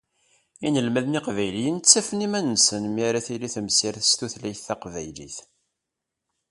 Inelmaden 0.67 1.17
lqbayliyen 1.21 1.77
ttafen 1.79 2.25
iman-nsen 2.27 2.83
mi 2.93 3.01
ara 3.09 3.21
tili 3.27 3.49
temsirt 3.53 4.01
s 4.09 4.11
tutlayt 4.19 4.59
taqbaylit. 4.67 5.37